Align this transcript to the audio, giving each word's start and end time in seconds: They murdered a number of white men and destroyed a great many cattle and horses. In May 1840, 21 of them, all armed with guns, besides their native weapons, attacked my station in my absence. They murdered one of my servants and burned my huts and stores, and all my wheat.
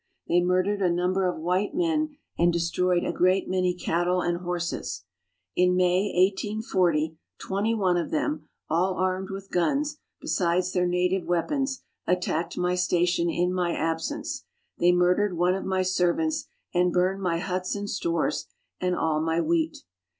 They 0.27 0.41
murdered 0.41 0.81
a 0.81 0.89
number 0.89 1.27
of 1.29 1.39
white 1.39 1.75
men 1.75 2.17
and 2.35 2.51
destroyed 2.51 3.03
a 3.03 3.11
great 3.13 3.47
many 3.47 3.75
cattle 3.75 4.19
and 4.19 4.39
horses. 4.39 5.03
In 5.55 5.75
May 5.75 6.05
1840, 6.31 7.17
21 7.37 7.97
of 7.97 8.09
them, 8.09 8.49
all 8.67 8.95
armed 8.95 9.29
with 9.29 9.51
guns, 9.51 9.99
besides 10.19 10.71
their 10.73 10.87
native 10.87 11.25
weapons, 11.27 11.83
attacked 12.07 12.57
my 12.57 12.73
station 12.73 13.29
in 13.29 13.53
my 13.53 13.75
absence. 13.75 14.45
They 14.79 14.91
murdered 14.91 15.37
one 15.37 15.53
of 15.53 15.65
my 15.65 15.83
servants 15.83 16.47
and 16.73 16.91
burned 16.91 17.21
my 17.21 17.37
huts 17.37 17.75
and 17.75 17.87
stores, 17.87 18.47
and 18.79 18.95
all 18.95 19.21
my 19.21 19.39
wheat. 19.39 19.83